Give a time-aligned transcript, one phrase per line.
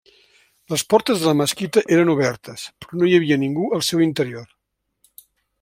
[0.73, 4.53] Les portes de la mesquita eren obertes, però no hi havia ningú al seu interior.